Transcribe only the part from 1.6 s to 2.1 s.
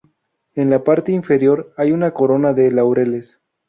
hay